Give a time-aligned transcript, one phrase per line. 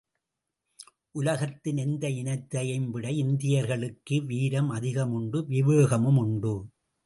[1.11, 6.53] உலகத்தின் எந்த இனத்தையும் விட இந்தியர்களுக்கு வீரம் அதிகம் உண்டு விவேகமும் உண்டு.